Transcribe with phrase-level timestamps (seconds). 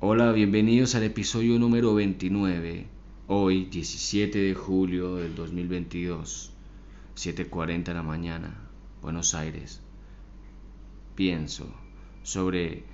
[0.00, 2.86] Hola, bienvenidos al episodio número 29,
[3.26, 6.52] hoy 17 de julio del 2022,
[7.16, 8.60] 7.40 de la mañana,
[9.02, 9.80] Buenos Aires.
[11.16, 11.66] Pienso
[12.22, 12.84] sobre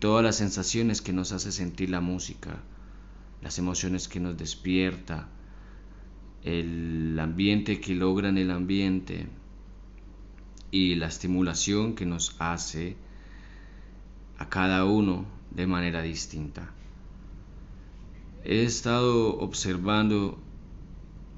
[0.00, 2.62] todas las sensaciones que nos hace sentir la música,
[3.40, 5.30] las emociones que nos despierta,
[6.42, 9.28] el ambiente que logra en el ambiente
[10.70, 12.98] y la estimulación que nos hace
[14.36, 16.70] a cada uno de manera distinta.
[18.44, 20.38] He estado observando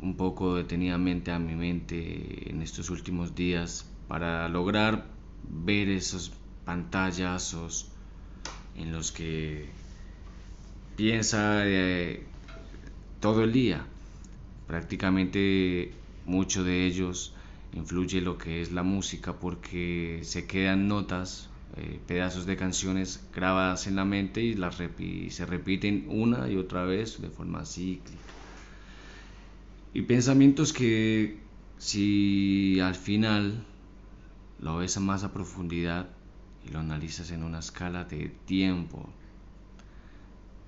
[0.02, 5.06] un poco detenidamente a mi mente en estos últimos días para lograr
[5.48, 6.32] ver esos
[6.64, 7.90] pantallazos
[8.76, 9.68] en los que
[10.96, 12.24] piensa eh,
[13.20, 13.86] todo el día.
[14.66, 15.92] Prácticamente
[16.26, 17.34] mucho de ellos
[17.72, 23.86] influye lo que es la música porque se quedan notas eh, pedazos de canciones grabadas
[23.86, 28.22] en la mente y, las se repiten una y otra vez de forma cíclica.
[29.92, 31.38] Y pensamientos que
[31.78, 33.64] si al final
[34.60, 36.08] lo ves más a profundidad
[36.66, 39.08] y lo analizas en una escala de tiempo,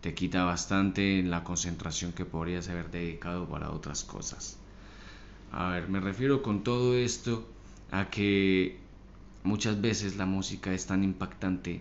[0.00, 4.58] te quita bastante la concentración que podrías haber dedicado para otras cosas.
[5.52, 7.46] A ver, me refiero con todo esto
[7.90, 8.78] a que
[9.48, 11.80] Muchas veces la música es tan impactante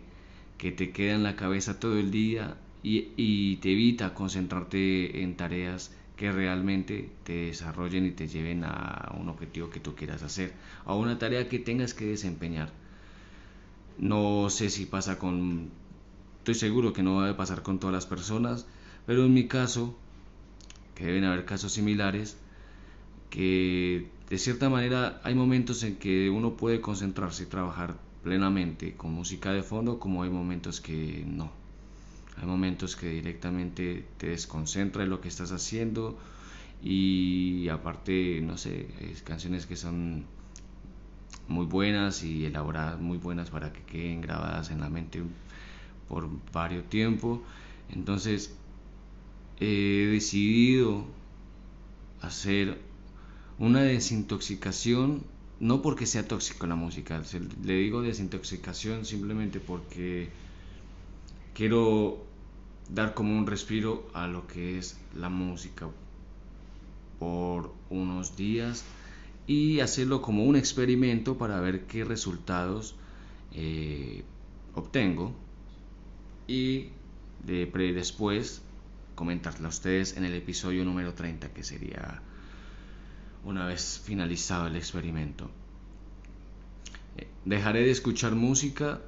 [0.58, 5.94] que te queda en la cabeza todo el día y, te evita concentrarte en tareas
[6.16, 10.54] que realmente te desarrollen y te lleven a un objetivo que tú quieras hacer,
[10.86, 12.72] a una tarea que tengas que desempeñar.
[13.98, 15.70] No sé si pasa con...
[16.38, 18.66] Estoy seguro que no a pasar con todas las personas,
[19.06, 19.94] pero en mi caso,
[20.96, 22.38] que deben haber casos similares,
[23.30, 29.14] que de cierta manera hay momentos en que uno puede concentrarse y trabajar plenamente con
[29.14, 31.52] música de fondo como hay momentos que no.
[32.36, 36.18] Hay momentos que directamente te desconcentra en lo que estás haciendo
[36.84, 40.26] y aparte, no sé, hay canciones que son
[41.48, 45.24] muy buenas y elaboradas muy buenas para que queden grabadas en la mente
[46.10, 47.42] por varios tiempo.
[47.90, 48.56] Entonces
[49.60, 51.06] he decidido
[52.22, 52.87] hacer
[53.60, 55.24] una desintoxicación,
[55.60, 57.22] no porque sea tóxico la música,
[57.64, 60.30] le digo desintoxicación simplemente porque
[61.54, 62.24] quiero
[62.90, 65.88] dar como un respiro a lo que es la música
[67.20, 68.86] por unos días
[69.48, 72.96] y hacerlo como un experimento para ver qué resultados
[73.54, 74.24] eh,
[74.76, 75.34] obtengo
[76.48, 76.90] y
[77.46, 78.62] de, después
[79.16, 82.22] comentarle a ustedes en el episodio número 30 que sería
[83.48, 85.50] una vez finalizado el experimento.
[87.16, 89.00] Eh, dejaré de escuchar música,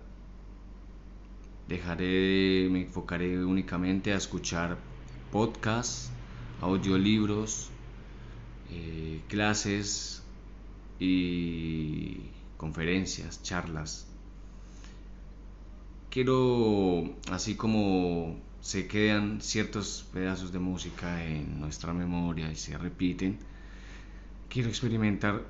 [1.67, 4.77] dejaré, me enfocaré únicamente a escuchar
[5.29, 6.09] podcasts,
[6.61, 7.69] audiolibros,
[8.71, 10.23] eh, clases
[10.99, 12.21] y
[12.55, 14.07] conferencias, charlas.
[16.09, 23.37] Quiero, así como se quedan ciertos pedazos de música en nuestra memoria y se repiten,
[24.49, 25.45] quiero experimentar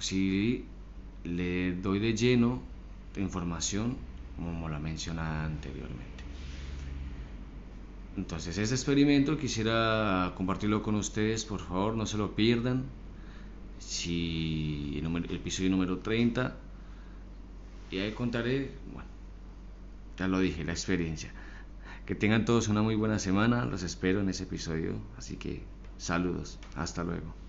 [0.00, 0.64] si
[1.24, 2.62] le doy de lleno
[3.14, 3.96] de información
[4.36, 6.24] como la mencionaba anteriormente.
[8.16, 12.84] Entonces, ese experimento quisiera compartirlo con ustedes, por favor, no se lo pierdan.
[13.78, 16.56] Si el, episodio número 30,
[17.90, 19.08] y ahí contaré, bueno,
[20.16, 21.32] ya lo dije, la experiencia.
[22.06, 25.62] Que tengan todos una muy buena semana, los espero en ese episodio, así que
[25.98, 27.43] saludos, hasta luego.